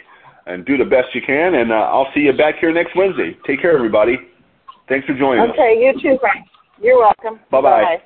and 0.47 0.65
do 0.65 0.77
the 0.77 0.85
best 0.85 1.15
you 1.15 1.21
can. 1.21 1.55
And 1.55 1.73
uh, 1.73 1.75
I'll 1.75 2.09
see 2.15 2.21
you 2.21 2.33
back 2.33 2.57
here 2.61 2.73
next 2.73 2.97
Wednesday. 2.97 3.37
Take 3.47 3.61
care, 3.61 3.77
everybody. 3.77 4.17
Thanks 4.89 5.07
for 5.07 5.15
joining 5.15 5.43
okay, 5.45 5.51
us. 5.51 5.55
Okay, 5.55 5.81
you 5.81 5.93
too, 6.01 6.19
Frank. 6.21 6.47
You're 6.81 6.99
welcome. 6.99 7.41
Bye-bye. 7.51 7.83
Bye-bye. 7.83 8.03